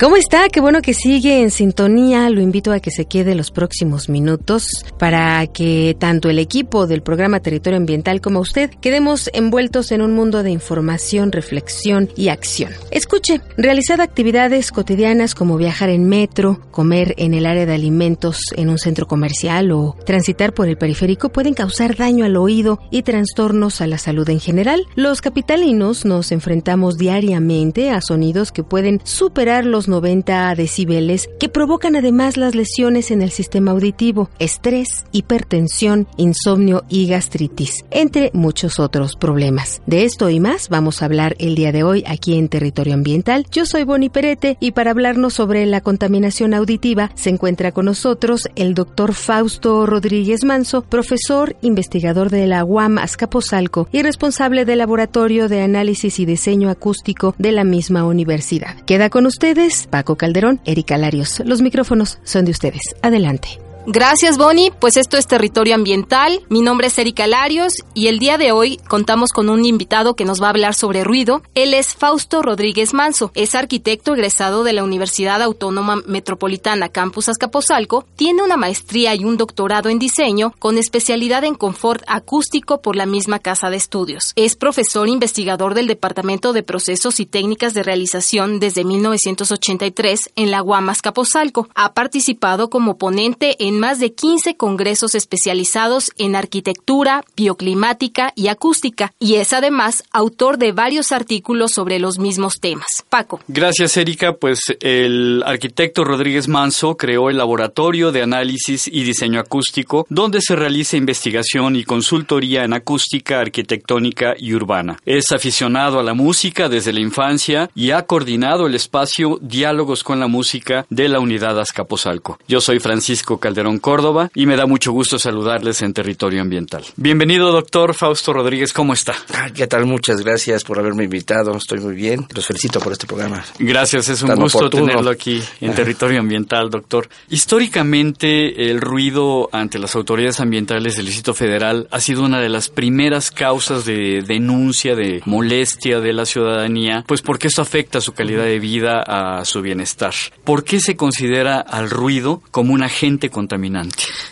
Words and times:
¿Cómo 0.00 0.16
está? 0.16 0.48
Qué 0.48 0.60
bueno 0.60 0.82
que 0.82 0.92
sigue 0.92 1.40
en 1.40 1.52
sintonía. 1.52 2.28
Lo 2.28 2.40
invito 2.40 2.72
a 2.72 2.80
que 2.80 2.90
se 2.90 3.04
quede 3.04 3.36
los 3.36 3.52
próximos 3.52 4.08
minutos 4.08 4.66
para 4.98 5.46
que 5.46 5.96
tanto 5.96 6.28
el 6.28 6.40
equipo 6.40 6.88
del 6.88 7.00
programa 7.00 7.38
Territorio 7.38 7.76
Ambiental 7.76 8.20
como 8.20 8.40
usted 8.40 8.70
quedemos 8.80 9.30
envueltos 9.32 9.92
en 9.92 10.02
un 10.02 10.12
mundo 10.12 10.42
de 10.42 10.50
información, 10.50 11.30
reflexión 11.30 12.10
y 12.16 12.26
acción. 12.26 12.72
Escuche, 12.90 13.40
realizar 13.56 14.00
actividades 14.00 14.72
cotidianas 14.72 15.36
como 15.36 15.56
viajar 15.56 15.90
en 15.90 16.08
metro, 16.08 16.60
comer 16.72 17.14
en 17.16 17.32
el 17.32 17.46
área 17.46 17.64
de 17.64 17.74
alimentos 17.74 18.40
en 18.56 18.70
un 18.70 18.78
centro 18.78 19.06
comercial 19.06 19.70
o 19.70 19.94
transitar 20.04 20.54
por 20.54 20.68
el 20.68 20.76
periférico 20.76 21.28
pueden 21.28 21.54
causar 21.54 21.94
daño 21.94 22.24
al 22.24 22.36
oído 22.36 22.80
y 22.90 23.04
trastornos 23.04 23.80
a 23.80 23.86
la 23.86 23.98
salud 23.98 24.28
en 24.28 24.40
general. 24.40 24.88
Los 24.96 25.20
capitalinos 25.20 26.04
nos 26.04 26.32
enfrentamos 26.32 26.98
diariamente 26.98 27.90
a 27.90 28.00
sonidos 28.00 28.50
que 28.50 28.64
pueden 28.64 29.00
superar 29.04 29.64
los 29.64 29.83
90 29.88 30.54
decibeles 30.54 31.28
que 31.38 31.48
provocan 31.48 31.96
además 31.96 32.36
las 32.36 32.54
lesiones 32.54 33.10
en 33.10 33.22
el 33.22 33.30
sistema 33.30 33.72
auditivo, 33.72 34.30
estrés, 34.38 35.04
hipertensión, 35.12 36.06
insomnio 36.16 36.84
y 36.88 37.06
gastritis, 37.06 37.84
entre 37.90 38.30
muchos 38.34 38.78
otros 38.78 39.16
problemas. 39.16 39.82
De 39.86 40.04
esto 40.04 40.30
y 40.30 40.40
más 40.40 40.68
vamos 40.68 41.02
a 41.02 41.06
hablar 41.06 41.36
el 41.38 41.54
día 41.54 41.72
de 41.72 41.82
hoy 41.82 42.04
aquí 42.06 42.36
en 42.38 42.48
Territorio 42.48 42.94
Ambiental. 42.94 43.46
Yo 43.50 43.66
soy 43.66 43.84
Boni 43.84 44.08
Perete 44.08 44.56
y 44.60 44.72
para 44.72 44.90
hablarnos 44.90 45.34
sobre 45.34 45.66
la 45.66 45.80
contaminación 45.80 46.54
auditiva 46.54 47.10
se 47.14 47.30
encuentra 47.30 47.72
con 47.72 47.86
nosotros 47.86 48.48
el 48.56 48.74
doctor 48.74 49.14
Fausto 49.14 49.86
Rodríguez 49.86 50.44
Manso, 50.44 50.82
profesor, 50.82 51.56
investigador 51.62 52.30
de 52.30 52.46
la 52.46 52.64
UAM 52.64 52.98
Azcapotzalco 52.98 53.88
y 53.92 54.02
responsable 54.02 54.64
del 54.64 54.78
Laboratorio 54.78 55.48
de 55.48 55.62
Análisis 55.62 56.18
y 56.18 56.26
Diseño 56.26 56.70
Acústico 56.70 57.34
de 57.38 57.52
la 57.52 57.64
misma 57.64 58.04
universidad. 58.04 58.76
Queda 58.86 59.10
con 59.10 59.26
ustedes 59.26 59.73
Paco 59.90 60.16
Calderón, 60.16 60.60
Erika 60.64 60.96
Larios. 60.98 61.40
Los 61.44 61.62
micrófonos 61.62 62.18
son 62.24 62.44
de 62.44 62.50
ustedes. 62.52 62.82
Adelante. 63.02 63.63
Gracias, 63.86 64.38
Bonnie. 64.38 64.72
Pues 64.80 64.96
esto 64.96 65.18
es 65.18 65.26
Territorio 65.26 65.74
Ambiental. 65.74 66.40
Mi 66.48 66.62
nombre 66.62 66.86
es 66.86 66.98
Erika 66.98 67.26
Larios 67.26 67.74
y 67.92 68.06
el 68.06 68.18
día 68.18 68.38
de 68.38 68.50
hoy 68.50 68.78
contamos 68.88 69.30
con 69.30 69.50
un 69.50 69.66
invitado 69.66 70.16
que 70.16 70.24
nos 70.24 70.40
va 70.40 70.46
a 70.46 70.50
hablar 70.50 70.72
sobre 70.72 71.04
ruido. 71.04 71.42
Él 71.54 71.74
es 71.74 71.94
Fausto 71.94 72.40
Rodríguez 72.40 72.94
Manso. 72.94 73.30
Es 73.34 73.54
arquitecto 73.54 74.14
egresado 74.14 74.64
de 74.64 74.72
la 74.72 74.84
Universidad 74.84 75.42
Autónoma 75.42 75.96
Metropolitana 76.06 76.88
Campus 76.88 77.28
Azcapotzalco. 77.28 78.06
Tiene 78.16 78.42
una 78.42 78.56
maestría 78.56 79.14
y 79.14 79.26
un 79.26 79.36
doctorado 79.36 79.90
en 79.90 79.98
diseño 79.98 80.54
con 80.58 80.78
especialidad 80.78 81.44
en 81.44 81.54
confort 81.54 82.02
acústico 82.06 82.80
por 82.80 82.96
la 82.96 83.04
misma 83.04 83.38
casa 83.38 83.68
de 83.68 83.76
estudios. 83.76 84.32
Es 84.34 84.56
profesor 84.56 85.10
investigador 85.10 85.74
del 85.74 85.88
Departamento 85.88 86.54
de 86.54 86.62
Procesos 86.62 87.20
y 87.20 87.26
Técnicas 87.26 87.74
de 87.74 87.82
Realización 87.82 88.60
desde 88.60 88.82
1983 88.82 90.20
en 90.36 90.50
la 90.50 90.62
UAM 90.62 90.88
Azcapotzalco. 90.88 91.68
Ha 91.74 91.92
participado 91.92 92.70
como 92.70 92.96
ponente 92.96 93.56
en 93.58 93.73
más 93.78 93.98
de 93.98 94.12
15 94.12 94.56
congresos 94.56 95.14
especializados 95.14 96.12
en 96.18 96.36
arquitectura, 96.36 97.24
bioclimática 97.36 98.32
y 98.34 98.48
acústica, 98.48 99.12
y 99.18 99.34
es 99.34 99.52
además 99.52 100.04
autor 100.12 100.58
de 100.58 100.72
varios 100.72 101.12
artículos 101.12 101.72
sobre 101.72 101.98
los 101.98 102.18
mismos 102.18 102.54
temas. 102.60 103.04
Paco. 103.08 103.40
Gracias, 103.48 103.96
Erika. 103.96 104.34
Pues 104.34 104.60
el 104.80 105.42
arquitecto 105.46 106.04
Rodríguez 106.04 106.48
Manso 106.48 106.96
creó 106.96 107.30
el 107.30 107.38
Laboratorio 107.38 108.12
de 108.12 108.22
Análisis 108.22 108.88
y 108.88 109.02
Diseño 109.04 109.40
Acústico, 109.40 110.06
donde 110.08 110.40
se 110.40 110.56
realiza 110.56 110.96
investigación 110.96 111.76
y 111.76 111.84
consultoría 111.84 112.64
en 112.64 112.72
acústica, 112.72 113.40
arquitectónica 113.40 114.34
y 114.38 114.54
urbana. 114.54 114.98
Es 115.04 115.32
aficionado 115.32 115.98
a 115.98 116.02
la 116.02 116.14
música 116.14 116.68
desde 116.68 116.92
la 116.92 117.00
infancia 117.00 117.70
y 117.74 117.90
ha 117.90 118.02
coordinado 118.02 118.66
el 118.66 118.74
espacio 118.74 119.38
Diálogos 119.40 120.04
con 120.04 120.20
la 120.20 120.28
Música 120.28 120.86
de 120.90 121.08
la 121.08 121.20
Unidad 121.20 121.58
Azcapotzalco. 121.58 122.38
Yo 122.46 122.60
soy 122.60 122.78
Francisco 122.78 123.38
Calderón 123.38 123.63
Córdoba, 123.78 124.30
y 124.34 124.46
me 124.46 124.56
da 124.56 124.66
mucho 124.66 124.92
gusto 124.92 125.18
saludarles 125.18 125.82
en 125.82 125.94
Territorio 125.94 126.42
Ambiental. 126.42 126.84
Bienvenido, 126.96 127.50
doctor 127.50 127.94
Fausto 127.94 128.32
Rodríguez, 128.32 128.72
¿cómo 128.72 128.92
está? 128.92 129.14
¿Qué 129.54 129.66
tal? 129.66 129.86
Muchas 129.86 130.22
gracias 130.22 130.64
por 130.64 130.78
haberme 130.78 131.04
invitado, 131.04 131.56
estoy 131.56 131.80
muy 131.80 131.94
bien. 131.94 132.26
Los 132.34 132.46
felicito 132.46 132.80
por 132.80 132.92
este 132.92 133.06
programa. 133.06 133.44
Gracias, 133.58 134.08
es 134.08 134.22
un 134.22 134.34
gusto 134.34 134.68
tenerlo 134.68 135.10
aquí 135.10 135.42
en 135.60 135.74
Territorio 135.74 136.20
Ambiental, 136.20 136.68
doctor. 136.70 137.08
Históricamente, 137.30 138.70
el 138.70 138.80
ruido 138.80 139.48
ante 139.52 139.78
las 139.78 139.94
autoridades 139.96 140.40
ambientales 140.40 140.96
del 140.96 141.06
Distrito 141.06 141.32
Federal 141.34 141.88
ha 141.90 142.00
sido 142.00 142.22
una 142.22 142.40
de 142.40 142.50
las 142.50 142.68
primeras 142.68 143.30
causas 143.30 143.84
de 143.84 144.22
denuncia, 144.26 144.94
de 144.94 145.22
molestia 145.24 146.00
de 146.00 146.12
la 146.12 146.26
ciudadanía, 146.26 147.04
pues 147.06 147.22
porque 147.22 147.48
esto 147.48 147.62
afecta 147.62 148.00
su 148.00 148.12
calidad 148.12 148.44
de 148.44 148.58
vida, 148.58 149.02
a 149.06 149.44
su 149.44 149.62
bienestar. 149.62 150.14
¿Por 150.44 150.64
qué 150.64 150.80
se 150.80 150.96
considera 150.96 151.60
al 151.60 151.90
ruido 151.90 152.42
como 152.50 152.74
un 152.74 152.82
agente 152.82 153.30
contra 153.30 153.53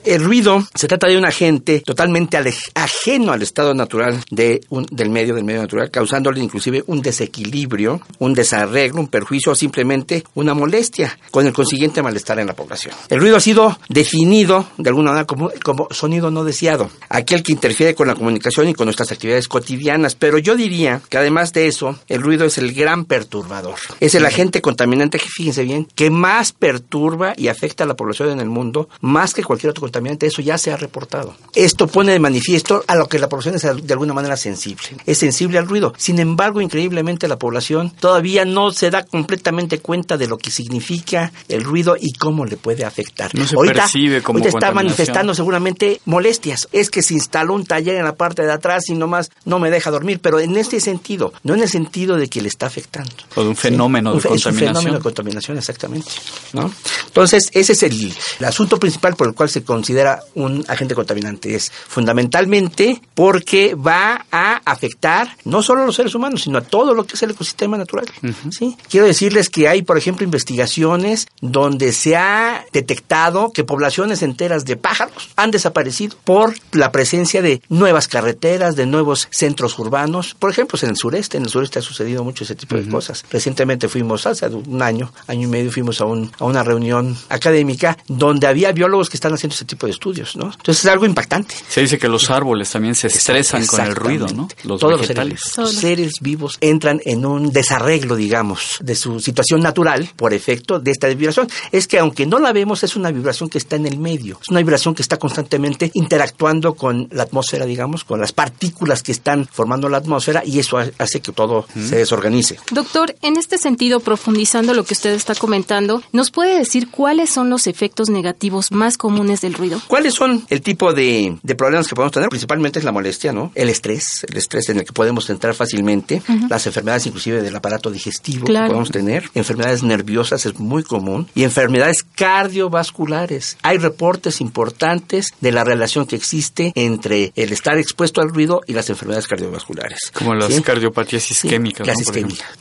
el 0.04 0.24
ruido 0.24 0.64
se 0.74 0.88
trata 0.88 1.06
de 1.06 1.16
un 1.16 1.24
agente 1.24 1.80
totalmente 1.80 2.36
ajeno 2.74 3.32
al 3.32 3.42
estado 3.42 3.74
natural 3.74 4.22
de 4.30 4.60
del 4.90 5.10
medio, 5.10 5.34
del 5.34 5.44
medio 5.44 5.62
natural, 5.62 5.90
causándole 5.90 6.40
inclusive 6.40 6.82
un 6.86 7.02
desequilibrio, 7.02 8.00
un 8.18 8.34
desarreglo, 8.34 9.00
un 9.00 9.08
perjuicio 9.08 9.52
o 9.52 9.54
simplemente 9.54 10.24
una 10.34 10.54
molestia, 10.54 11.18
con 11.30 11.46
el 11.46 11.52
consiguiente 11.52 12.02
malestar 12.02 12.38
en 12.38 12.46
la 12.46 12.54
población. 12.54 12.94
El 13.08 13.20
ruido 13.20 13.36
ha 13.36 13.40
sido 13.40 13.78
definido 13.88 14.66
de 14.78 14.90
alguna 14.90 15.10
manera 15.10 15.26
como, 15.26 15.50
como 15.62 15.88
sonido 15.90 16.30
no 16.30 16.44
deseado, 16.44 16.90
aquel 17.08 17.42
que 17.42 17.52
interfiere 17.52 17.94
con 17.94 18.08
la 18.08 18.14
comunicación 18.14 18.68
y 18.68 18.74
con 18.74 18.86
nuestras 18.86 19.12
actividades 19.12 19.48
cotidianas, 19.48 20.14
pero 20.14 20.38
yo 20.38 20.56
diría 20.56 21.00
que 21.08 21.18
además 21.18 21.52
de 21.52 21.66
eso, 21.66 21.98
el 22.08 22.22
ruido 22.22 22.44
es 22.44 22.58
el 22.58 22.72
gran 22.72 23.04
perturbador. 23.04 23.76
Es 24.00 24.14
el 24.14 24.26
agente 24.26 24.62
contaminante, 24.62 25.18
fíjense 25.18 25.64
bien, 25.64 25.86
que 25.94 26.10
más 26.10 26.52
perturba 26.52 27.34
y 27.36 27.48
afecta 27.48 27.84
a 27.84 27.86
la 27.86 27.96
población 27.96 28.30
en 28.30 28.40
el 28.40 28.48
mundo, 28.48 28.88
más 29.12 29.34
que 29.34 29.44
cualquier 29.44 29.70
otro 29.70 29.82
contaminante, 29.82 30.26
eso 30.26 30.42
ya 30.42 30.58
se 30.58 30.72
ha 30.72 30.76
reportado. 30.76 31.34
Esto 31.54 31.86
pone 31.86 32.12
de 32.12 32.18
manifiesto 32.18 32.82
a 32.86 32.96
lo 32.96 33.08
que 33.08 33.18
la 33.18 33.28
población 33.28 33.54
es 33.54 33.62
de 33.62 33.92
alguna 33.92 34.14
manera 34.14 34.36
sensible. 34.36 34.82
Es 35.06 35.18
sensible 35.18 35.58
al 35.58 35.68
ruido. 35.68 35.92
Sin 35.98 36.18
embargo, 36.18 36.60
increíblemente 36.60 37.28
la 37.28 37.38
población 37.38 37.90
todavía 37.90 38.44
no 38.44 38.72
se 38.72 38.90
da 38.90 39.04
completamente 39.04 39.78
cuenta 39.78 40.16
de 40.16 40.26
lo 40.26 40.38
que 40.38 40.50
significa 40.50 41.32
el 41.48 41.62
ruido 41.62 41.96
y 42.00 42.12
cómo 42.14 42.46
le 42.46 42.56
puede 42.56 42.84
afectar. 42.84 43.34
No 43.34 43.46
se 43.46 43.56
percibe 43.56 44.22
como 44.22 44.38
ahorita 44.38 44.56
está 44.56 44.72
manifestando 44.72 45.34
seguramente 45.34 46.00
molestias. 46.06 46.68
Es 46.72 46.90
que 46.90 47.02
se 47.02 47.14
instaló 47.14 47.54
un 47.54 47.66
taller 47.66 47.96
en 47.96 48.04
la 48.04 48.14
parte 48.14 48.42
de 48.42 48.52
atrás 48.52 48.88
y 48.88 48.94
nomás 48.94 49.30
no 49.44 49.58
me 49.58 49.70
deja 49.70 49.90
dormir, 49.90 50.20
pero 50.20 50.40
en 50.40 50.56
este 50.56 50.80
sentido, 50.80 51.32
no 51.42 51.54
en 51.54 51.62
el 51.62 51.68
sentido 51.68 52.16
de 52.16 52.28
que 52.28 52.40
le 52.40 52.48
está 52.48 52.66
afectando. 52.66 53.12
O 53.34 53.42
de 53.42 53.48
un 53.48 53.56
fenómeno 53.56 54.14
de 54.14 54.20
contaminación. 54.22 54.54
un 54.54 54.58
fenómeno 54.58 54.96
de 54.96 55.02
contaminación, 55.02 55.58
exactamente. 55.58 56.10
¿no? 56.52 56.72
Entonces, 57.06 57.50
ese 57.52 57.72
es 57.72 57.82
el, 57.82 58.12
el 58.38 58.44
asunto 58.44 58.78
principal 58.78 59.01
por 59.02 59.26
el 59.26 59.34
cual 59.34 59.50
se 59.50 59.64
considera 59.64 60.20
un 60.34 60.64
agente 60.68 60.94
contaminante. 60.94 61.54
Es 61.54 61.70
fundamentalmente 61.70 63.00
porque 63.14 63.74
va 63.74 64.26
a 64.30 64.62
afectar 64.64 65.36
no 65.44 65.62
solo 65.62 65.82
a 65.82 65.86
los 65.86 65.96
seres 65.96 66.14
humanos, 66.14 66.42
sino 66.42 66.58
a 66.58 66.62
todo 66.62 66.94
lo 66.94 67.04
que 67.04 67.14
es 67.14 67.22
el 67.22 67.32
ecosistema 67.32 67.76
natural. 67.76 68.06
¿sí? 68.50 68.76
Quiero 68.88 69.06
decirles 69.06 69.48
que 69.48 69.68
hay, 69.68 69.82
por 69.82 69.98
ejemplo, 69.98 70.24
investigaciones 70.24 71.26
donde 71.40 71.92
se 71.92 72.16
ha 72.16 72.64
detectado 72.72 73.50
que 73.52 73.64
poblaciones 73.64 74.22
enteras 74.22 74.64
de 74.64 74.76
pájaros 74.76 75.30
han 75.36 75.50
desaparecido 75.50 76.16
por 76.24 76.54
la 76.72 76.92
presencia 76.92 77.42
de 77.42 77.60
nuevas 77.68 78.08
carreteras, 78.08 78.76
de 78.76 78.86
nuevos 78.86 79.28
centros 79.30 79.78
urbanos. 79.78 80.34
Por 80.38 80.50
ejemplo, 80.50 80.78
en 80.82 80.90
el 80.90 80.96
sureste, 80.96 81.36
en 81.36 81.44
el 81.44 81.50
sureste 81.50 81.78
ha 81.78 81.82
sucedido 81.82 82.24
mucho 82.24 82.44
ese 82.44 82.54
tipo 82.54 82.76
de 82.76 82.88
cosas. 82.88 83.24
Recientemente 83.30 83.88
fuimos, 83.88 84.26
hace 84.26 84.46
un 84.46 84.82
año, 84.82 85.12
año 85.26 85.48
y 85.48 85.50
medio, 85.50 85.70
fuimos 85.70 86.00
a, 86.00 86.04
un, 86.04 86.30
a 86.38 86.44
una 86.44 86.62
reunión 86.62 87.16
académica 87.28 87.98
donde 88.08 88.46
había 88.46 88.72
biólogos 88.82 89.08
que 89.08 89.16
están 89.16 89.32
haciendo 89.32 89.54
ese 89.54 89.64
tipo 89.64 89.86
de 89.86 89.92
estudios, 89.92 90.34
¿no? 90.34 90.46
Entonces 90.46 90.84
es 90.84 90.90
algo 90.90 91.06
impactante. 91.06 91.54
Se 91.68 91.82
dice 91.82 91.98
que 91.98 92.08
los 92.08 92.30
árboles 92.30 92.68
también 92.70 92.96
se 92.96 93.06
estresan 93.06 93.64
con 93.66 93.80
el 93.80 93.94
ruido, 93.94 94.26
¿no? 94.28 94.48
Los 94.64 94.80
Todos 94.80 95.00
vegetales. 95.00 95.40
Los 95.56 95.70
seres, 95.70 95.80
seres 95.80 96.12
vivos 96.20 96.58
entran 96.60 97.00
en 97.04 97.24
un 97.24 97.52
desarreglo, 97.52 98.16
digamos, 98.16 98.78
de 98.80 98.96
su 98.96 99.20
situación 99.20 99.60
natural 99.60 100.10
por 100.16 100.34
efecto 100.34 100.80
de 100.80 100.90
esta 100.90 101.06
vibración. 101.08 101.48
Es 101.70 101.86
que 101.86 102.00
aunque 102.00 102.26
no 102.26 102.40
la 102.40 102.52
vemos, 102.52 102.82
es 102.82 102.96
una 102.96 103.12
vibración 103.12 103.48
que 103.48 103.58
está 103.58 103.76
en 103.76 103.86
el 103.86 103.98
medio. 103.98 104.38
Es 104.42 104.48
una 104.48 104.58
vibración 104.58 104.94
que 104.94 105.02
está 105.02 105.16
constantemente 105.16 105.92
interactuando 105.94 106.74
con 106.74 107.08
la 107.12 107.22
atmósfera, 107.22 107.64
digamos, 107.66 108.02
con 108.02 108.20
las 108.20 108.32
partículas 108.32 109.04
que 109.04 109.12
están 109.12 109.46
formando 109.46 109.88
la 109.88 109.98
atmósfera 109.98 110.42
y 110.44 110.58
eso 110.58 110.78
hace 110.98 111.20
que 111.20 111.30
todo 111.30 111.66
se 111.74 111.96
desorganice. 111.96 112.58
Doctor, 112.72 113.14
en 113.22 113.36
este 113.36 113.58
sentido, 113.58 114.00
profundizando 114.00 114.74
lo 114.74 114.84
que 114.84 114.94
usted 114.94 115.10
está 115.10 115.36
comentando, 115.36 116.02
¿nos 116.12 116.32
puede 116.32 116.58
decir 116.58 116.90
cuáles 116.90 117.30
son 117.30 117.48
los 117.48 117.68
efectos 117.68 118.08
negativos 118.08 118.71
más 118.72 118.96
comunes 118.96 119.40
del 119.40 119.54
ruido? 119.54 119.80
¿Cuáles 119.88 120.14
son 120.14 120.44
el 120.48 120.62
tipo 120.62 120.92
de, 120.92 121.36
problemas 121.56 121.88
que 121.88 121.94
podemos 121.94 122.12
tener? 122.12 122.28
Principalmente 122.28 122.78
es 122.78 122.84
la 122.84 122.92
molestia, 122.92 123.32
¿no? 123.32 123.52
El 123.54 123.68
estrés, 123.68 124.24
el 124.28 124.36
estrés 124.36 124.68
en 124.68 124.78
el 124.78 124.84
que 124.84 124.92
podemos 124.92 125.28
entrar 125.30 125.54
fácilmente, 125.54 126.22
las 126.48 126.66
enfermedades 126.66 127.06
inclusive 127.06 127.42
del 127.42 127.54
aparato 127.54 127.90
digestivo 127.90 128.46
que 128.46 128.52
podemos 128.52 128.90
tener, 128.90 129.30
enfermedades 129.34 129.82
nerviosas 129.82 130.46
es 130.46 130.58
muy 130.58 130.82
común 130.82 131.28
y 131.34 131.44
enfermedades 131.44 132.04
cardiovasculares. 132.14 133.56
Hay 133.62 133.78
reportes 133.78 134.40
importantes 134.40 135.28
de 135.40 135.52
la 135.52 135.64
relación 135.64 136.06
que 136.06 136.16
existe 136.16 136.72
entre 136.74 137.32
el 137.36 137.52
estar 137.52 137.78
expuesto 137.78 138.20
al 138.20 138.30
ruido 138.30 138.62
y 138.66 138.72
las 138.72 138.88
enfermedades 138.90 139.26
cardiovasculares. 139.26 140.10
Como 140.12 140.34
las 140.34 140.60
cardiopatías 140.60 141.30
isquémicas. 141.30 141.88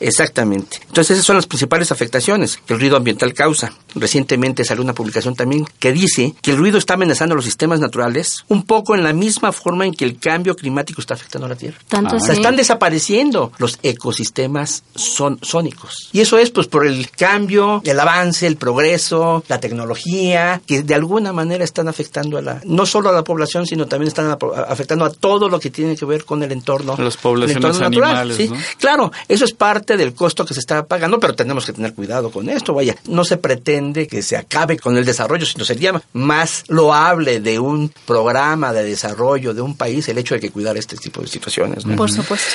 Exactamente. 0.00 0.78
Entonces 0.86 1.16
esas 1.16 1.26
son 1.26 1.36
las 1.36 1.46
principales 1.46 1.92
afectaciones 1.92 2.58
que 2.66 2.74
el 2.74 2.80
ruido 2.80 2.96
ambiental 2.96 3.34
causa. 3.34 3.72
Recientemente 3.94 4.64
salió 4.64 4.82
una 4.82 4.94
publicación 4.94 5.34
también 5.34 5.66
que 5.78 5.92
dice 6.02 6.34
que 6.42 6.50
el 6.50 6.56
ruido 6.56 6.78
está 6.78 6.94
amenazando 6.94 7.34
los 7.34 7.44
sistemas 7.44 7.78
naturales 7.78 8.44
un 8.48 8.64
poco 8.64 8.94
en 8.94 9.04
la 9.04 9.12
misma 9.12 9.52
forma 9.52 9.86
en 9.86 9.94
que 9.94 10.04
el 10.04 10.18
cambio 10.18 10.56
climático 10.56 11.00
está 11.00 11.14
afectando 11.14 11.46
a 11.46 11.50
la 11.50 11.56
Tierra. 11.56 11.78
Tanto 11.88 12.16
están 12.16 12.56
desapareciendo 12.56 13.52
los 13.58 13.78
ecosistemas 13.82 14.82
son, 14.94 15.38
sónicos. 15.42 16.08
Y 16.12 16.20
eso 16.20 16.38
es 16.38 16.50
pues 16.50 16.66
por 16.66 16.86
el 16.86 17.10
cambio, 17.10 17.82
el 17.84 18.00
avance, 18.00 18.46
el 18.46 18.56
progreso, 18.56 19.44
la 19.48 19.60
tecnología, 19.60 20.60
que 20.66 20.82
de 20.82 20.94
alguna 20.94 21.32
manera 21.32 21.62
están 21.62 21.88
afectando 21.88 22.38
a 22.38 22.42
la, 22.42 22.60
no 22.64 22.84
solo 22.84 23.10
a 23.10 23.12
la 23.12 23.22
población, 23.22 23.66
sino 23.66 23.86
también 23.86 24.08
están 24.08 24.36
afectando 24.66 25.04
a 25.04 25.10
todo 25.10 25.48
lo 25.48 25.60
que 25.60 25.70
tiene 25.70 25.96
que 25.96 26.04
ver 26.04 26.24
con 26.24 26.42
el 26.42 26.50
entorno. 26.50 26.96
Las 26.98 27.16
poblaciones 27.16 27.80
animales, 27.80 28.36
¿sí? 28.36 28.50
Claro, 28.78 29.12
eso 29.28 29.44
es 29.44 29.52
parte 29.52 29.96
del 29.96 30.14
costo 30.14 30.44
que 30.44 30.54
se 30.54 30.60
está 30.60 30.84
pagando, 30.86 31.20
pero 31.20 31.34
tenemos 31.34 31.64
que 31.64 31.72
tener 31.72 31.94
cuidado 31.94 32.30
con 32.30 32.48
esto. 32.48 32.74
Vaya, 32.74 32.96
no 33.06 33.24
se 33.24 33.36
pretende 33.36 34.08
que 34.08 34.22
se 34.22 34.36
acabe 34.36 34.78
con 34.78 34.96
el 34.96 35.04
desarrollo, 35.04 35.46
sino 35.46 35.64
sería 35.64 35.91
más 36.12 36.64
loable 36.68 37.40
de 37.40 37.58
un 37.58 37.92
programa 38.06 38.72
de 38.72 38.84
desarrollo 38.84 39.54
de 39.54 39.62
un 39.62 39.76
país 39.76 40.08
el 40.08 40.18
hecho 40.18 40.34
de 40.34 40.40
que 40.40 40.50
cuidar 40.50 40.76
este 40.76 40.96
tipo 40.96 41.20
de 41.20 41.28
situaciones. 41.28 41.84
Por 41.84 42.10
supuesto. 42.10 42.46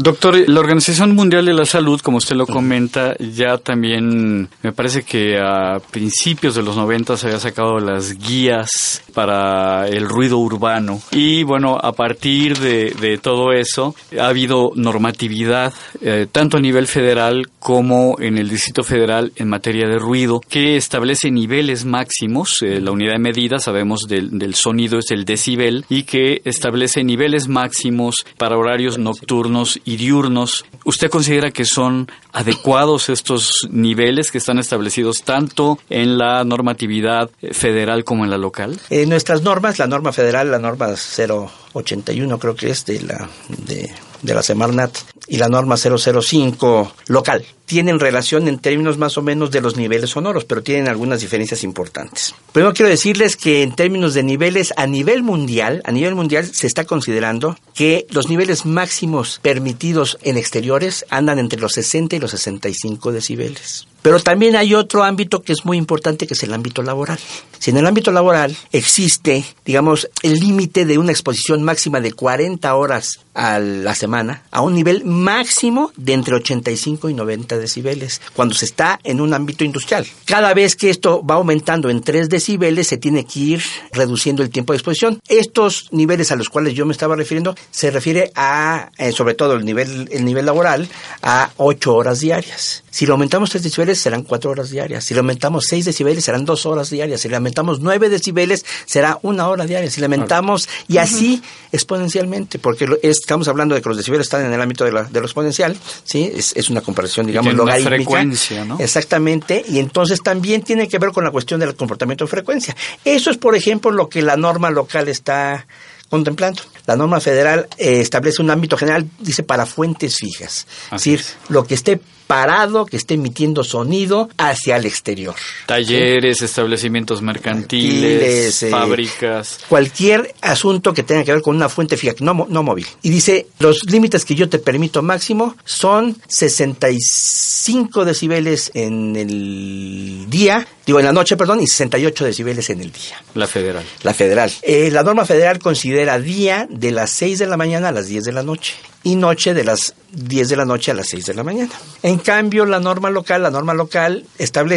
Doctor, 0.00 0.48
la 0.48 0.60
Organización 0.60 1.16
Mundial 1.16 1.44
de 1.46 1.54
la 1.54 1.64
Salud, 1.64 2.00
como 2.00 2.18
usted 2.18 2.36
lo 2.36 2.46
comenta, 2.46 3.16
ya 3.18 3.58
también 3.58 4.48
me 4.62 4.72
parece 4.72 5.02
que 5.02 5.40
a 5.40 5.80
principios 5.90 6.54
de 6.54 6.62
los 6.62 6.76
90 6.76 7.16
se 7.16 7.26
había 7.26 7.40
sacado 7.40 7.80
las 7.80 8.16
guías 8.16 9.02
para 9.12 9.88
el 9.88 10.08
ruido 10.08 10.38
urbano. 10.38 11.00
Y 11.10 11.42
bueno, 11.42 11.76
a 11.82 11.90
partir 11.90 12.56
de, 12.58 13.18
todo 13.20 13.50
eso 13.50 13.96
ha 14.16 14.28
habido 14.28 14.70
normatividad, 14.76 15.72
eh, 16.00 16.28
tanto 16.30 16.58
a 16.58 16.60
nivel 16.60 16.86
federal 16.86 17.48
como 17.58 18.14
en 18.20 18.38
el 18.38 18.48
Distrito 18.48 18.84
Federal 18.84 19.32
en 19.34 19.48
materia 19.48 19.88
de 19.88 19.98
ruido, 19.98 20.40
que 20.48 20.76
establece 20.76 21.32
niveles 21.32 21.84
máximos. 21.84 22.62
Eh, 22.62 22.80
la 22.80 22.92
unidad 22.92 23.14
de 23.14 23.18
medida, 23.18 23.58
sabemos, 23.58 24.02
del, 24.08 24.38
del 24.38 24.54
sonido 24.54 25.00
es 25.00 25.10
el 25.10 25.24
decibel 25.24 25.84
y 25.88 26.04
que 26.04 26.40
establece 26.44 27.02
niveles 27.02 27.48
máximos 27.48 28.24
para 28.36 28.56
horarios 28.56 28.96
nocturnos 28.96 29.80
y 29.88 29.96
diurnos. 29.96 30.66
¿Usted 30.84 31.08
considera 31.08 31.50
que 31.50 31.64
son 31.64 32.10
adecuados 32.32 33.08
estos 33.08 33.66
niveles 33.70 34.30
que 34.30 34.36
están 34.36 34.58
establecidos 34.58 35.22
tanto 35.22 35.78
en 35.88 36.18
la 36.18 36.44
normatividad 36.44 37.30
federal 37.52 38.04
como 38.04 38.24
en 38.24 38.30
la 38.30 38.36
local? 38.36 38.78
En 38.90 39.08
nuestras 39.08 39.40
normas, 39.40 39.78
la 39.78 39.86
norma 39.86 40.12
federal, 40.12 40.50
la 40.50 40.58
norma 40.58 40.88
081 40.88 42.38
creo 42.38 42.54
que 42.54 42.68
es 42.68 42.84
de 42.84 43.00
la 43.00 43.30
de 43.48 44.34
la 44.34 44.42
Semarnat 44.42 44.98
y 45.28 45.36
la 45.36 45.48
norma 45.48 45.76
005 45.76 46.92
local. 47.06 47.44
Tienen 47.66 48.00
relación 48.00 48.48
en 48.48 48.58
términos 48.58 48.96
más 48.96 49.18
o 49.18 49.22
menos 49.22 49.50
de 49.50 49.60
los 49.60 49.76
niveles 49.76 50.10
sonoros, 50.10 50.46
pero 50.46 50.62
tienen 50.62 50.88
algunas 50.88 51.20
diferencias 51.20 51.62
importantes. 51.64 52.34
Primero 52.52 52.72
quiero 52.72 52.88
decirles 52.88 53.36
que 53.36 53.62
en 53.62 53.76
términos 53.76 54.14
de 54.14 54.22
niveles 54.22 54.72
a 54.76 54.86
nivel 54.86 55.22
mundial, 55.22 55.82
a 55.84 55.92
nivel 55.92 56.14
mundial 56.14 56.46
se 56.46 56.66
está 56.66 56.84
considerando 56.84 57.58
que 57.74 58.06
los 58.10 58.28
niveles 58.28 58.64
máximos 58.64 59.38
permitidos 59.42 60.18
en 60.22 60.38
exteriores 60.38 61.04
andan 61.10 61.38
entre 61.38 61.60
los 61.60 61.72
60 61.72 62.16
y 62.16 62.20
los 62.20 62.30
65 62.30 63.12
decibeles. 63.12 63.86
Pero 64.02 64.20
también 64.20 64.56
hay 64.56 64.74
otro 64.74 65.02
ámbito 65.02 65.42
que 65.42 65.52
es 65.52 65.64
muy 65.64 65.76
importante, 65.76 66.26
que 66.26 66.34
es 66.34 66.42
el 66.42 66.54
ámbito 66.54 66.82
laboral. 66.82 67.18
Si 67.58 67.70
en 67.70 67.78
el 67.78 67.86
ámbito 67.86 68.12
laboral 68.12 68.56
existe, 68.70 69.44
digamos, 69.64 70.08
el 70.22 70.34
límite 70.34 70.84
de 70.84 70.98
una 70.98 71.10
exposición 71.10 71.64
máxima 71.64 72.00
de 72.00 72.12
40 72.12 72.74
horas 72.74 73.20
a 73.34 73.58
la 73.58 73.94
semana, 73.94 74.44
a 74.50 74.62
un 74.62 74.74
nivel 74.74 75.04
máximo 75.22 75.92
de 75.96 76.12
entre 76.12 76.34
85 76.34 77.08
y 77.08 77.14
90 77.14 77.58
decibeles, 77.58 78.20
cuando 78.34 78.54
se 78.54 78.64
está 78.64 78.98
en 79.04 79.20
un 79.20 79.34
ámbito 79.34 79.64
industrial. 79.64 80.06
Cada 80.24 80.54
vez 80.54 80.76
que 80.76 80.90
esto 80.90 81.24
va 81.24 81.36
aumentando 81.36 81.90
en 81.90 82.00
3 82.00 82.28
decibeles, 82.28 82.86
se 82.88 82.96
tiene 82.96 83.24
que 83.24 83.40
ir 83.40 83.62
reduciendo 83.92 84.42
el 84.42 84.50
tiempo 84.50 84.72
de 84.72 84.78
exposición. 84.78 85.20
Estos 85.28 85.88
niveles 85.92 86.32
a 86.32 86.36
los 86.36 86.48
cuales 86.48 86.74
yo 86.74 86.86
me 86.86 86.92
estaba 86.92 87.16
refiriendo 87.16 87.54
se 87.70 87.90
refiere 87.90 88.30
a, 88.34 88.90
eh, 88.98 89.12
sobre 89.12 89.34
todo 89.34 89.54
el 89.54 89.64
nivel, 89.64 90.08
el 90.10 90.24
nivel 90.24 90.46
laboral, 90.46 90.88
a 91.22 91.50
8 91.56 91.94
horas 91.94 92.20
diarias. 92.20 92.84
Si 92.98 93.06
lo 93.06 93.12
aumentamos 93.12 93.48
3 93.50 93.62
decibeles, 93.62 94.00
serán 94.00 94.24
4 94.24 94.50
horas 94.50 94.70
diarias. 94.70 95.04
Si 95.04 95.14
lo 95.14 95.20
aumentamos 95.20 95.66
6 95.68 95.84
decibeles, 95.84 96.24
serán 96.24 96.44
2 96.44 96.66
horas 96.66 96.90
diarias. 96.90 97.20
Si 97.20 97.28
le 97.28 97.36
aumentamos 97.36 97.78
9 97.78 98.08
decibeles, 98.08 98.66
será 98.86 99.20
una 99.22 99.46
hora 99.46 99.66
diaria. 99.66 99.88
Si 99.88 100.00
le 100.00 100.06
aumentamos, 100.06 100.68
y 100.88 100.98
así 100.98 101.40
exponencialmente, 101.70 102.58
porque 102.58 102.88
estamos 103.04 103.46
hablando 103.46 103.76
de 103.76 103.82
que 103.82 103.88
los 103.88 103.96
decibeles 103.98 104.26
están 104.26 104.44
en 104.46 104.52
el 104.52 104.60
ámbito 104.60 104.84
de, 104.84 104.90
la, 104.90 105.04
de 105.04 105.20
lo 105.20 105.26
exponencial, 105.26 105.76
¿sí? 106.02 106.32
Es, 106.34 106.70
una 106.70 106.80
comparación, 106.80 107.28
digamos, 107.28 107.54
logarítmica. 107.54 107.94
frecuencia, 107.94 108.64
¿no? 108.64 108.80
Exactamente, 108.80 109.64
y 109.68 109.78
entonces 109.78 110.20
también 110.20 110.62
tiene 110.62 110.88
que 110.88 110.98
ver 110.98 111.12
con 111.12 111.22
la 111.22 111.30
cuestión 111.30 111.60
del 111.60 111.76
comportamiento 111.76 112.24
de 112.24 112.30
frecuencia. 112.30 112.74
Eso 113.04 113.30
es, 113.30 113.36
por 113.36 113.54
ejemplo, 113.54 113.92
lo 113.92 114.08
que 114.08 114.22
la 114.22 114.36
norma 114.36 114.70
local 114.70 115.06
está 115.06 115.68
contemplando. 116.08 116.62
La 116.86 116.96
norma 116.96 117.20
federal 117.20 117.68
eh, 117.76 118.00
establece 118.00 118.42
un 118.42 118.50
ámbito 118.50 118.76
general, 118.76 119.06
dice, 119.20 119.44
para 119.44 119.66
fuentes 119.66 120.16
fijas. 120.16 120.66
es 120.86 120.90
decir, 120.90 121.22
lo 121.48 121.64
que 121.64 121.74
esté 121.74 122.00
parado 122.28 122.86
que 122.86 122.96
esté 122.98 123.14
emitiendo 123.14 123.64
sonido 123.64 124.28
hacia 124.36 124.76
el 124.76 124.86
exterior. 124.86 125.34
Talleres, 125.66 126.42
establecimientos 126.42 127.22
mercantiles, 127.22 128.62
eh, 128.62 128.70
fábricas. 128.70 129.60
Cualquier 129.68 130.34
asunto 130.42 130.92
que 130.92 131.02
tenga 131.02 131.24
que 131.24 131.32
ver 131.32 131.42
con 131.42 131.56
una 131.56 131.68
fuente 131.68 131.96
fija, 131.96 132.14
no, 132.20 132.46
no 132.48 132.62
móvil. 132.62 132.86
Y 133.02 133.10
dice, 133.10 133.48
los 133.58 133.84
límites 133.90 134.24
que 134.24 134.34
yo 134.34 134.48
te 134.48 134.58
permito 134.58 135.02
máximo 135.02 135.56
son 135.64 136.16
65 136.28 138.04
decibeles 138.04 138.70
en 138.74 139.16
el 139.16 140.26
día, 140.28 140.66
digo 140.86 141.00
en 141.00 141.06
la 141.06 141.12
noche, 141.12 141.36
perdón, 141.36 141.62
y 141.62 141.66
68 141.66 142.26
decibeles 142.26 142.68
en 142.68 142.82
el 142.82 142.92
día. 142.92 143.22
La 143.34 143.46
federal. 143.46 143.84
La 144.02 144.12
federal. 144.12 144.52
Eh, 144.62 144.90
la 144.92 145.02
norma 145.02 145.24
federal 145.24 145.58
considera 145.58 146.18
día 146.18 146.66
de 146.68 146.90
las 146.90 147.10
6 147.10 147.38
de 147.38 147.46
la 147.46 147.56
mañana 147.56 147.88
a 147.88 147.92
las 147.92 148.06
10 148.06 148.24
de 148.24 148.32
la 148.32 148.42
noche 148.42 148.74
y 149.02 149.16
noche 149.16 149.54
de 149.54 149.64
las 149.64 149.94
10 150.12 150.48
de 150.48 150.56
la 150.56 150.64
noche 150.64 150.90
a 150.90 150.94
las 150.94 151.08
6 151.08 151.26
de 151.26 151.34
la 151.34 151.44
mañana. 151.44 151.70
En 152.02 152.17
cambio, 152.18 152.64
la 152.64 152.80
norma 152.80 153.10
local, 153.10 153.42
la 153.42 153.50
norma 153.50 153.74
local 153.74 154.24
establece 154.38 154.68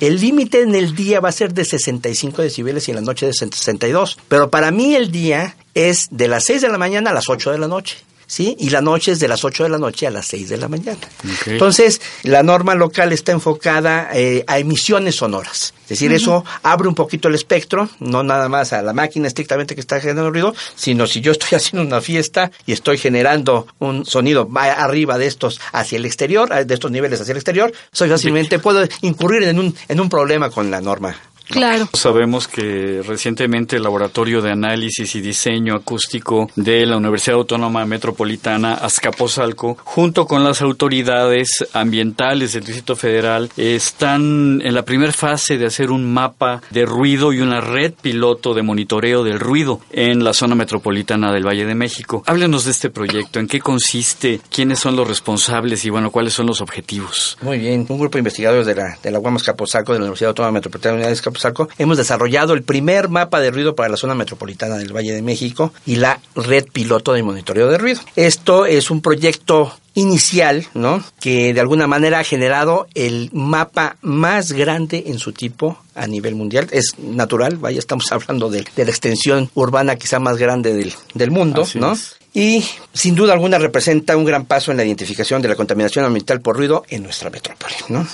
el 0.00 0.20
límite 0.20 0.62
en 0.62 0.74
el 0.74 0.94
día 0.94 1.20
va 1.20 1.28
a 1.28 1.32
ser 1.32 1.52
de 1.54 1.64
65 1.64 2.42
decibeles 2.42 2.88
y 2.88 2.92
en 2.92 2.96
la 2.96 3.02
noche 3.02 3.26
de 3.26 3.32
62. 3.32 4.18
Pero 4.28 4.50
para 4.50 4.70
mí 4.70 4.94
el 4.94 5.10
día 5.10 5.56
es 5.74 6.08
de 6.10 6.28
las 6.28 6.44
6 6.44 6.62
de 6.62 6.68
la 6.68 6.78
mañana 6.78 7.10
a 7.10 7.14
las 7.14 7.28
8 7.28 7.52
de 7.52 7.58
la 7.58 7.68
noche. 7.68 7.98
¿Sí? 8.28 8.54
Y 8.60 8.70
la 8.70 8.80
noche 8.80 9.12
es 9.12 9.18
de 9.18 9.26
las 9.26 9.44
8 9.44 9.64
de 9.64 9.68
la 9.70 9.78
noche 9.78 10.06
a 10.06 10.10
las 10.10 10.26
6 10.26 10.48
de 10.50 10.56
la 10.58 10.68
mañana. 10.68 11.00
Entonces, 11.46 12.00
la 12.22 12.44
norma 12.44 12.76
local 12.76 13.12
está 13.12 13.32
enfocada 13.32 14.10
eh, 14.14 14.44
a 14.46 14.60
emisiones 14.60 15.16
sonoras. 15.16 15.74
Es 15.84 15.98
decir, 15.98 16.12
eso 16.12 16.44
abre 16.62 16.86
un 16.86 16.94
poquito 16.94 17.28
el 17.28 17.34
espectro, 17.34 17.88
no 17.98 18.22
nada 18.22 18.50
más 18.50 18.74
a 18.74 18.82
la 18.82 18.92
máquina 18.92 19.26
estrictamente 19.26 19.74
que 19.74 19.80
está 19.80 19.98
generando 20.00 20.30
ruido, 20.30 20.54
sino 20.76 21.06
si 21.06 21.22
yo 21.22 21.32
estoy 21.32 21.48
haciendo 21.56 21.86
una 21.86 22.02
fiesta 22.02 22.50
y 22.66 22.72
estoy 22.72 22.98
generando 22.98 23.66
un 23.78 24.04
sonido 24.04 24.48
arriba 24.54 25.16
de 25.16 25.26
estos 25.26 25.58
hacia 25.72 25.96
el 25.96 26.04
exterior, 26.04 26.66
de 26.66 26.74
estos 26.74 26.90
niveles 26.90 27.22
hacia 27.22 27.32
el 27.32 27.38
exterior, 27.38 27.72
soy 27.90 28.10
fácilmente 28.10 28.58
puedo 28.58 28.86
incurrir 29.00 29.44
en 29.44 29.58
un, 29.58 29.74
en 29.88 30.00
un 30.00 30.10
problema 30.10 30.50
con 30.50 30.70
la 30.70 30.82
norma 30.82 31.16
Claro. 31.48 31.88
Sabemos 31.94 32.46
que 32.46 33.02
recientemente 33.06 33.76
el 33.76 33.82
Laboratorio 33.82 34.42
de 34.42 34.50
Análisis 34.50 35.14
y 35.14 35.20
Diseño 35.20 35.74
Acústico 35.74 36.50
de 36.56 36.84
la 36.84 36.96
Universidad 36.96 37.36
Autónoma 37.36 37.86
Metropolitana 37.86 38.74
Azcapotzalco, 38.74 39.78
junto 39.82 40.26
con 40.26 40.44
las 40.44 40.60
autoridades 40.60 41.66
ambientales 41.72 42.52
del 42.52 42.64
Distrito 42.64 42.96
Federal, 42.96 43.50
están 43.56 44.60
en 44.62 44.74
la 44.74 44.84
primera 44.84 45.12
fase 45.12 45.56
de 45.56 45.66
hacer 45.66 45.90
un 45.90 46.12
mapa 46.12 46.62
de 46.70 46.84
ruido 46.84 47.32
y 47.32 47.40
una 47.40 47.60
red 47.60 47.94
piloto 48.00 48.52
de 48.52 48.62
monitoreo 48.62 49.24
del 49.24 49.40
ruido 49.40 49.80
en 49.90 50.22
la 50.22 50.34
zona 50.34 50.54
metropolitana 50.54 51.32
del 51.32 51.46
Valle 51.46 51.64
de 51.64 51.74
México. 51.74 52.22
Háblenos 52.26 52.66
de 52.66 52.72
este 52.72 52.90
proyecto, 52.90 53.40
en 53.40 53.48
qué 53.48 53.60
consiste, 53.60 54.40
quiénes 54.50 54.80
son 54.80 54.96
los 54.96 55.08
responsables 55.08 55.84
y 55.84 55.90
bueno, 55.90 56.10
cuáles 56.10 56.34
son 56.34 56.46
los 56.46 56.60
objetivos. 56.60 57.38
Muy 57.40 57.58
bien, 57.58 57.86
un 57.88 57.98
grupo 57.98 58.16
de 58.16 58.20
investigadores 58.20 58.66
de 58.66 58.74
la, 58.74 58.98
de 59.02 59.10
la 59.10 59.18
UAM 59.18 59.36
Azcapotzalco, 59.36 59.92
de 59.92 59.98
la 59.98 60.04
Universidad 60.04 60.30
Autónoma 60.30 60.52
Metropolitana 60.52 60.98
de 60.98 61.12
Azcapotzalco, 61.12 61.37
hemos 61.78 61.96
desarrollado 61.96 62.54
el 62.54 62.62
primer 62.62 63.08
mapa 63.08 63.40
de 63.40 63.50
ruido 63.50 63.74
para 63.74 63.88
la 63.88 63.96
zona 63.96 64.14
metropolitana 64.14 64.76
del 64.76 64.94
Valle 64.94 65.12
de 65.12 65.22
México 65.22 65.72
y 65.86 65.96
la 65.96 66.20
red 66.34 66.66
piloto 66.72 67.12
de 67.12 67.22
monitoreo 67.22 67.68
de 67.68 67.78
ruido. 67.78 68.00
Esto 68.16 68.66
es 68.66 68.90
un 68.90 69.00
proyecto 69.00 69.72
inicial, 69.94 70.66
¿no? 70.74 71.02
Que 71.20 71.52
de 71.52 71.60
alguna 71.60 71.86
manera 71.86 72.20
ha 72.20 72.24
generado 72.24 72.86
el 72.94 73.30
mapa 73.32 73.96
más 74.00 74.52
grande 74.52 75.04
en 75.06 75.18
su 75.18 75.32
tipo 75.32 75.78
a 75.94 76.06
nivel 76.06 76.36
mundial. 76.36 76.68
Es 76.70 76.94
natural, 76.98 77.56
vaya, 77.56 77.78
estamos 77.78 78.10
hablando 78.12 78.48
de, 78.48 78.64
de 78.76 78.84
la 78.84 78.90
extensión 78.90 79.50
urbana 79.54 79.96
quizá 79.96 80.20
más 80.20 80.36
grande 80.36 80.72
del, 80.72 80.92
del 81.14 81.30
mundo, 81.30 81.62
Así 81.62 81.80
¿no? 81.80 81.92
es. 81.92 82.17
Y 82.38 82.64
sin 82.92 83.16
duda 83.16 83.32
alguna 83.32 83.58
representa 83.58 84.16
un 84.16 84.24
gran 84.24 84.44
paso 84.44 84.70
en 84.70 84.76
la 84.76 84.84
identificación 84.84 85.42
de 85.42 85.48
la 85.48 85.56
contaminación 85.56 86.04
ambiental 86.04 86.40
por 86.40 86.56
ruido 86.56 86.84
en 86.88 87.02
nuestra 87.02 87.30
metrópoli, 87.30 87.74
¿no? 87.88 88.06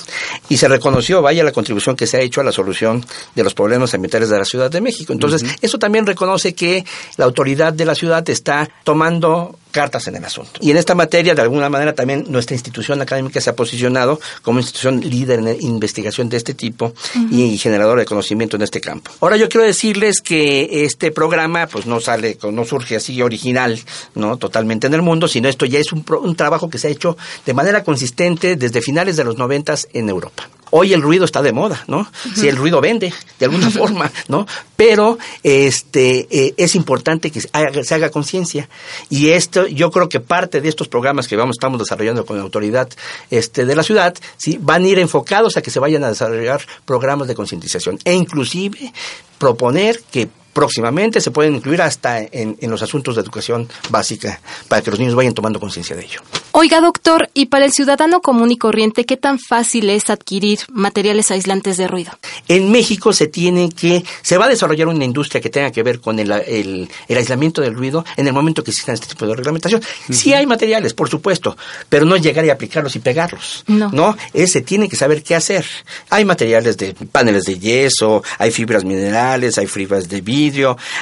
Y 0.48 0.56
se 0.56 0.66
reconoció, 0.66 1.20
vaya, 1.20 1.44
la 1.44 1.52
contribución 1.52 1.94
que 1.94 2.06
se 2.06 2.16
ha 2.16 2.20
hecho 2.20 2.40
a 2.40 2.44
la 2.44 2.50
solución 2.50 3.04
de 3.34 3.44
los 3.44 3.52
problemas 3.52 3.92
ambientales 3.92 4.30
de 4.30 4.38
la 4.38 4.46
Ciudad 4.46 4.70
de 4.70 4.80
México. 4.80 5.12
Entonces, 5.12 5.44
eso 5.60 5.78
también 5.78 6.06
reconoce 6.06 6.54
que 6.54 6.86
la 7.18 7.26
autoridad 7.26 7.74
de 7.74 7.84
la 7.84 7.94
ciudad 7.94 8.26
está 8.30 8.66
tomando 8.82 9.58
cartas 9.74 10.06
en 10.06 10.14
el 10.14 10.24
asunto. 10.24 10.52
Y 10.60 10.70
en 10.70 10.76
esta 10.76 10.94
materia, 10.94 11.34
de 11.34 11.42
alguna 11.42 11.68
manera, 11.68 11.94
también 11.94 12.24
nuestra 12.28 12.54
institución 12.54 13.02
académica 13.02 13.40
se 13.40 13.50
ha 13.50 13.56
posicionado 13.56 14.20
como 14.42 14.60
institución 14.60 15.00
líder 15.00 15.40
en 15.40 15.60
investigación 15.60 16.28
de 16.28 16.36
este 16.36 16.54
tipo 16.54 16.94
y 17.30 17.58
generadora 17.58 18.00
de 18.00 18.06
conocimiento 18.06 18.54
en 18.56 18.62
este 18.62 18.80
campo. 18.80 19.10
Ahora 19.20 19.36
yo 19.36 19.48
quiero 19.48 19.66
decirles 19.66 20.20
que 20.20 20.84
este 20.84 21.10
programa, 21.10 21.66
pues 21.66 21.86
no 21.86 21.98
sale, 22.00 22.38
no 22.52 22.64
surge 22.64 22.94
así 22.96 23.20
original, 23.20 23.78
no 24.14 24.36
totalmente 24.36 24.86
en 24.86 24.94
el 24.94 25.02
mundo, 25.02 25.26
sino 25.26 25.48
esto 25.48 25.66
ya 25.66 25.80
es 25.80 25.92
un, 25.92 26.04
pro- 26.04 26.20
un 26.20 26.36
trabajo 26.36 26.70
que 26.70 26.78
se 26.78 26.86
ha 26.86 26.90
hecho 26.90 27.16
de 27.44 27.52
manera 27.52 27.82
consistente 27.82 28.54
desde 28.54 28.80
finales 28.80 29.16
de 29.16 29.24
los 29.24 29.36
noventas 29.38 29.88
en 29.92 30.08
Europa. 30.08 30.48
Hoy 30.76 30.92
el 30.92 31.02
ruido 31.02 31.24
está 31.24 31.40
de 31.40 31.52
moda, 31.52 31.84
¿no? 31.86 32.10
Si 32.34 32.48
el 32.48 32.56
ruido 32.56 32.80
vende, 32.80 33.14
de 33.38 33.46
alguna 33.46 33.70
forma, 33.70 34.10
¿no? 34.26 34.44
Pero 34.74 35.18
este 35.44 36.26
eh, 36.28 36.54
es 36.56 36.74
importante 36.74 37.30
que 37.30 37.42
se 37.42 37.48
haga, 37.52 37.84
se 37.84 37.94
haga 37.94 38.10
conciencia. 38.10 38.68
Y 39.08 39.28
esto, 39.28 39.68
yo 39.68 39.92
creo 39.92 40.08
que 40.08 40.18
parte 40.18 40.60
de 40.60 40.68
estos 40.68 40.88
programas 40.88 41.28
que 41.28 41.36
vamos, 41.36 41.54
estamos 41.54 41.78
desarrollando 41.78 42.26
con 42.26 42.38
la 42.38 42.42
autoridad 42.42 42.88
este, 43.30 43.64
de 43.66 43.76
la 43.76 43.84
ciudad, 43.84 44.16
sí, 44.36 44.58
van 44.60 44.82
a 44.82 44.88
ir 44.88 44.98
enfocados 44.98 45.56
a 45.56 45.62
que 45.62 45.70
se 45.70 45.78
vayan 45.78 46.02
a 46.02 46.08
desarrollar 46.08 46.62
programas 46.84 47.28
de 47.28 47.36
concientización. 47.36 48.00
E 48.04 48.12
inclusive 48.12 48.92
proponer 49.38 50.00
que 50.10 50.28
próximamente 50.54 51.20
se 51.20 51.30
pueden 51.30 51.56
incluir 51.56 51.82
hasta 51.82 52.20
en, 52.20 52.56
en 52.58 52.70
los 52.70 52.80
asuntos 52.82 53.16
de 53.16 53.20
educación 53.22 53.68
básica 53.90 54.40
para 54.68 54.80
que 54.80 54.90
los 54.90 54.98
niños 54.98 55.14
vayan 55.14 55.34
tomando 55.34 55.60
conciencia 55.60 55.94
de 55.94 56.04
ello. 56.04 56.20
Oiga, 56.52 56.80
doctor, 56.80 57.28
y 57.34 57.46
para 57.46 57.64
el 57.66 57.72
ciudadano 57.72 58.20
común 58.20 58.50
y 58.52 58.56
corriente, 58.56 59.04
¿qué 59.04 59.16
tan 59.16 59.38
fácil 59.38 59.90
es 59.90 60.08
adquirir 60.08 60.60
materiales 60.72 61.30
aislantes 61.30 61.76
de 61.76 61.88
ruido? 61.88 62.12
En 62.48 62.70
México 62.70 63.12
se 63.12 63.26
tiene 63.26 63.68
que, 63.70 64.04
se 64.22 64.38
va 64.38 64.46
a 64.46 64.48
desarrollar 64.48 64.88
una 64.88 65.04
industria 65.04 65.40
que 65.40 65.50
tenga 65.50 65.72
que 65.72 65.82
ver 65.82 66.00
con 66.00 66.18
el, 66.20 66.30
el, 66.30 66.88
el 67.08 67.16
aislamiento 67.18 67.60
del 67.60 67.74
ruido 67.74 68.04
en 68.16 68.26
el 68.28 68.32
momento 68.32 68.62
que 68.62 68.70
exista 68.70 68.92
este 68.92 69.08
tipo 69.08 69.26
de 69.26 69.34
reglamentación. 69.34 69.82
Sí 70.10 70.32
hay 70.32 70.46
materiales, 70.46 70.94
por 70.94 71.08
supuesto, 71.10 71.56
pero 71.88 72.06
no 72.06 72.16
llegar 72.16 72.44
y 72.44 72.50
aplicarlos 72.50 72.94
y 72.94 73.00
pegarlos. 73.00 73.64
No. 73.66 73.90
No, 73.90 74.16
Eh, 74.32 74.46
se 74.46 74.60
tiene 74.62 74.88
que 74.88 74.94
saber 74.96 75.22
qué 75.24 75.34
hacer. 75.34 75.64
Hay 76.10 76.24
materiales 76.24 76.76
de 76.76 76.94
paneles 77.10 77.44
de 77.44 77.58
yeso, 77.58 78.22
hay 78.38 78.52
fibras 78.52 78.84
minerales, 78.84 79.58
hay 79.58 79.66
fibras 79.66 80.08
de 80.08 80.20
vidrio, 80.20 80.43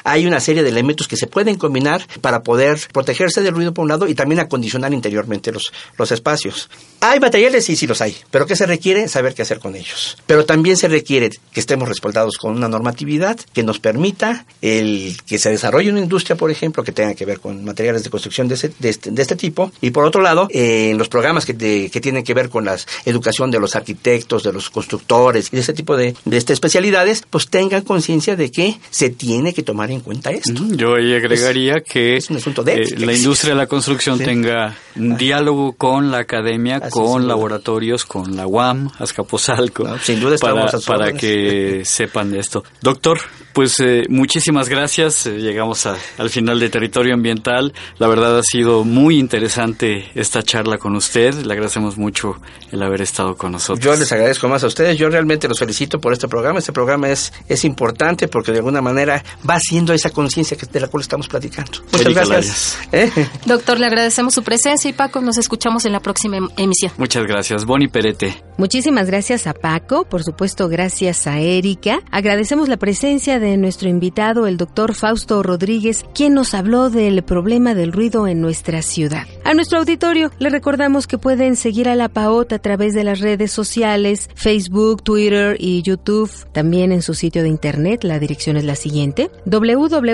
hay 0.04 0.26
una 0.26 0.40
serie 0.40 0.62
de 0.62 0.68
elementos 0.68 1.08
que 1.08 1.16
se 1.16 1.26
pueden 1.26 1.56
combinar 1.56 2.06
para 2.20 2.42
poder 2.42 2.78
protegerse 2.92 3.42
del 3.42 3.54
ruido 3.54 3.72
por 3.75 3.82
un 3.84 3.88
lado 3.88 4.08
y 4.08 4.14
también 4.14 4.40
acondicionar 4.40 4.92
interiormente 4.92 5.52
los, 5.52 5.72
los 5.99 6.12
espacios. 6.12 6.68
Hay 7.00 7.18
materiales, 7.20 7.64
sí, 7.64 7.76
sí 7.76 7.87
los 7.87 8.00
hay, 8.00 8.16
pero 8.30 8.46
¿qué 8.46 8.54
se 8.56 8.66
requiere? 8.66 9.08
Saber 9.08 9.34
qué 9.34 9.42
hacer 9.42 9.58
con 9.58 9.75
ellos. 9.75 10.16
Pero 10.26 10.44
también 10.44 10.76
se 10.76 10.88
requiere 10.88 11.30
que 11.52 11.61
estemos 11.61 11.88
respaldados 11.88 12.37
con 12.37 12.56
una 12.56 12.68
normatividad 12.68 13.38
que 13.52 13.62
nos 13.62 13.78
permita 13.80 14.46
el 14.61 15.16
que 15.26 15.38
se 15.38 15.50
desarrolle 15.50 15.90
una 15.90 16.00
industria, 16.00 16.37
por 16.37 16.50
ejemplo, 16.50 16.84
que 16.84 16.92
tenga 16.92 17.14
que 17.14 17.25
ver 17.25 17.40
con 17.40 17.64
materiales 17.64 18.04
de 18.04 18.11
construcción 18.11 18.49
de, 18.49 18.54
ese- 18.54 18.72
de 18.78 18.88
este, 18.88 19.11
de 19.11 19.22
este 19.22 19.37
tipo. 19.37 19.72
Y 19.80 19.90
por 19.90 20.04
otro 20.04 20.22
lado, 20.22 20.46
en 20.50 20.96
los 20.99 21.08
programas 21.08 21.44
que, 21.44 21.56
que 21.90 22.00
tienen 22.00 22.22
que 22.25 22.34
ver 22.34 22.49
con 22.49 22.64
la 22.64 22.76
educación 23.04 23.50
de 23.50 23.58
los 23.58 23.75
arquitectos, 23.76 24.42
de 24.44 24.52
los 24.52 24.70
constructores 24.70 25.49
y 25.52 25.56
de 25.56 25.62
ese 25.62 25.72
tipo 25.72 25.96
de, 25.96 26.14
de 26.25 26.37
este, 26.37 26.52
especialidades, 26.52 27.22
pues 27.28 27.49
tengan 27.49 27.82
conciencia 27.82 28.37
de 28.37 28.50
que 28.50 28.78
se 28.90 29.11
tiene 29.11 29.32
que 29.55 29.62
tomar 29.62 29.91
en 29.91 30.01
cuenta 30.01 30.31
esto. 30.31 30.62
Yo 30.71 30.95
ahí 30.95 31.15
agregaría 31.15 31.81
que 31.81 32.17
es 32.17 32.29
un 32.31 32.37
asunto 32.37 32.62
de 32.62 32.83
eh, 32.83 32.87
la 32.99 33.12
industria 33.12 33.55
de 33.55 33.59
la 33.59 33.67
construcción 33.67 34.19
Sí. 34.19 34.25
tenga 34.25 34.77
un 34.97 35.17
diálogo 35.17 35.73
con 35.73 36.11
la 36.11 36.19
academia, 36.19 36.77
Así 36.77 36.91
con 36.91 37.27
laboratorios, 37.27 38.05
con 38.05 38.37
la 38.37 38.47
UAM, 38.47 38.91
Azcapotzalco, 38.99 39.85
No, 39.85 39.99
sin 39.99 40.21
duda 40.21 40.35
estamos 40.35 40.71
para, 40.85 40.99
para 40.99 41.12
que 41.12 41.83
sepan 41.85 42.31
de 42.31 42.41
esto. 42.41 42.62
Doctor, 42.81 43.19
pues 43.53 43.79
eh, 43.81 44.03
muchísimas 44.09 44.69
gracias. 44.69 45.27
Eh, 45.27 45.39
llegamos 45.39 45.87
a- 45.87 45.97
al 46.19 46.31
final 46.31 46.59
de 46.61 46.69
Territorio 46.71 47.15
Ambiental. 47.15 47.73
La 47.99 48.09
verdad 48.09 48.39
ha 48.39 48.43
sido 48.43 48.85
muy 48.85 49.19
interesante 49.19 50.11
esta 50.15 50.43
charla 50.43 50.79
con 50.79 50.95
usted. 50.97 51.35
Le 51.35 51.53
agradecemos 51.53 51.97
mucho 51.97 52.41
el 52.71 52.83
haber 52.83 53.01
estado 53.03 53.37
con 53.37 53.53
nosotros. 53.53 53.85
Yo 53.85 53.95
les 53.97 54.11
agradezco 54.12 54.49
más 54.49 54.65
a 54.65 54.67
ustedes. 54.67 54.99
Yo 54.99 55.09
realmente 55.09 55.49
los 55.49 55.59
felicito 55.59 56.01
por 56.01 56.12
este 56.12 56.29
programa. 56.29 56.59
Este 56.59 56.73
programa 56.73 57.09
es, 57.11 57.33
es 57.49 57.65
importante 57.65 58.29
porque 58.29 58.53
de 58.53 58.59
alguna 58.59 58.81
manera 58.83 59.22
va 59.49 59.55
haciendo 59.55 59.93
esa 59.93 60.11
conciencia 60.11 60.57
que- 60.57 60.67
de 60.67 60.81
la 60.81 60.88
cual 60.88 61.02
estamos 61.02 61.29
platicando. 61.29 61.81
Muchas 61.93 62.00
Erika 62.00 62.25
gracias. 62.25 62.79
¿Eh? 62.93 63.11
Doctor, 63.47 63.79
le 63.81 63.87
agradecemos 63.87 64.35
su 64.35 64.43
presencia 64.43 64.88
y 64.88 64.93
Paco, 64.93 65.21
nos 65.21 65.38
escuchamos 65.38 65.85
en 65.85 65.93
la 65.93 66.00
próxima 66.00 66.37
em- 66.37 66.49
emisión. 66.57 66.93
Muchas 66.99 67.25
gracias. 67.26 67.64
Boni 67.64 67.88
Perete. 67.88 68.43
Muchísimas 68.62 69.09
gracias 69.09 69.49
a 69.49 69.54
Paco, 69.54 70.04
por 70.04 70.23
supuesto 70.23 70.69
gracias 70.69 71.26
a 71.26 71.40
Erika. 71.40 72.00
Agradecemos 72.12 72.69
la 72.69 72.76
presencia 72.76 73.40
de 73.40 73.57
nuestro 73.57 73.88
invitado, 73.88 74.47
el 74.47 74.57
doctor 74.57 74.95
Fausto 74.95 75.42
Rodríguez, 75.42 76.04
quien 76.14 76.35
nos 76.35 76.54
habló 76.54 76.88
del 76.88 77.25
problema 77.25 77.75
del 77.75 77.90
ruido 77.90 78.28
en 78.28 78.40
nuestra 78.40 78.83
ciudad. 78.83 79.26
A 79.42 79.54
nuestro 79.54 79.81
auditorio 79.81 80.31
le 80.38 80.49
recordamos 80.49 81.09
que 81.09 81.19
pueden 81.19 81.57
seguir 81.57 81.88
a 81.88 81.97
la 81.97 82.09
PAOT 82.09 82.52
a 82.52 82.61
través 82.61 82.95
de 82.95 83.02
las 83.02 83.19
redes 83.19 83.50
sociales, 83.50 84.31
Facebook, 84.37 85.02
Twitter 85.02 85.57
y 85.59 85.83
YouTube. 85.83 86.31
También 86.52 86.92
en 86.92 87.02
su 87.02 87.14
sitio 87.14 87.42
de 87.42 87.49
internet, 87.49 88.04
la 88.04 88.21
dirección 88.21 88.57
es 88.57 88.62
la 88.62 88.76
siguiente, 88.76 89.33
www.paot.mx 89.45 90.04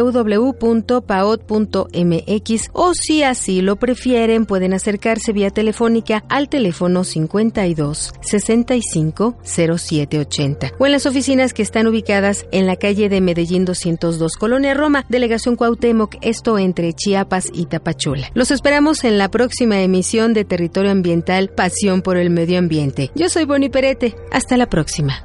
o 2.72 2.92
si 2.94 3.22
así 3.22 3.60
lo 3.60 3.76
prefieren, 3.76 4.46
pueden 4.46 4.72
acercarse 4.72 5.34
vía 5.34 5.50
telefónica 5.50 6.24
al 6.30 6.48
teléfono 6.48 7.04
52 7.04 8.14
65 8.40 9.36
0780 9.42 10.72
o 10.78 10.86
en 10.86 10.92
las 10.92 11.06
oficinas 11.06 11.52
que 11.52 11.62
están 11.62 11.86
ubicadas 11.86 12.46
en 12.52 12.66
la 12.66 12.76
calle 12.76 13.08
de 13.08 13.20
Medellín 13.20 13.64
202, 13.64 14.36
Colonia 14.36 14.74
Roma, 14.74 15.04
Delegación 15.08 15.56
Cuauhtémoc, 15.56 16.16
esto 16.22 16.58
entre 16.58 16.92
Chiapas 16.92 17.48
y 17.52 17.66
Tapachula. 17.66 18.30
Los 18.34 18.50
esperamos 18.50 19.04
en 19.04 19.18
la 19.18 19.30
próxima 19.30 19.80
emisión 19.80 20.34
de 20.34 20.44
Territorio 20.44 20.90
Ambiental 20.90 21.48
Pasión 21.48 22.02
por 22.02 22.16
el 22.16 22.30
Medio 22.30 22.58
Ambiente. 22.58 23.10
Yo 23.14 23.28
soy 23.28 23.44
Boni 23.44 23.68
Perete. 23.68 24.14
Hasta 24.30 24.56
la 24.56 24.68
próxima. 24.68 25.24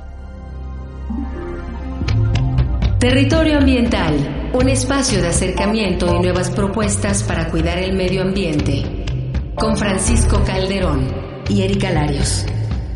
Territorio 2.99 3.57
Ambiental, 3.57 4.51
un 4.53 4.69
espacio 4.69 5.21
de 5.21 5.27
acercamiento 5.27 6.15
y 6.15 6.19
nuevas 6.19 6.49
propuestas 6.51 7.21
para 7.23 7.49
cuidar 7.49 7.77
el 7.77 7.97
medio 7.97 8.21
ambiente. 8.21 9.05
Con 9.55 9.75
Francisco 9.75 10.41
Calderón 10.45 11.13
y 11.49 11.63
Erika 11.63 11.91
Larios. 11.91 12.45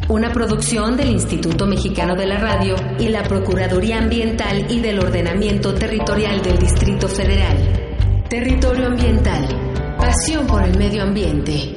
Una 0.09 0.31
producción 0.31 0.95
del 0.95 1.09
Instituto 1.09 1.67
Mexicano 1.67 2.15
de 2.15 2.25
la 2.25 2.39
Radio 2.39 2.75
y 2.97 3.09
la 3.09 3.23
Procuraduría 3.23 3.97
Ambiental 3.97 4.65
y 4.71 4.79
del 4.79 4.99
Ordenamiento 4.99 5.73
Territorial 5.73 6.41
del 6.41 6.57
Distrito 6.57 7.09
Federal. 7.09 8.23
Territorio 8.29 8.87
Ambiental, 8.87 9.45
pasión 9.97 10.47
por 10.47 10.63
el 10.63 10.77
medio 10.77 11.03
ambiente. 11.03 11.76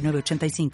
906985. 0.00 0.70